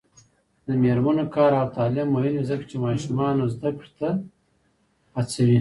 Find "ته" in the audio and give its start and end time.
3.99-4.09